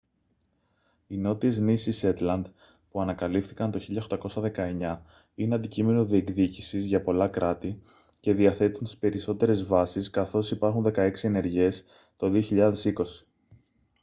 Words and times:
οι 1.07 1.17
νότιες 1.17 1.59
νήσοι 1.59 1.91
σέτλαντ 1.91 2.45
που 2.89 3.01
ανακαλύφθηκαν 3.01 3.71
το 3.71 3.79
1819 4.57 4.99
είναι 5.35 5.55
αντικείμενο 5.55 6.05
διεκδίκησης 6.05 6.85
για 6.85 7.01
πολλά 7.01 7.27
κράτη 7.29 7.81
και 8.19 8.33
διαθέτουν 8.33 8.83
τις 8.83 8.97
περισσότερες 8.97 9.65
βάσεις 9.65 10.09
καθώς 10.09 10.51
υπάρχουν 10.51 10.83
δεκαέξι 10.83 11.27
ενεργές 11.27 11.83
το 12.17 12.31
2020 12.49 12.71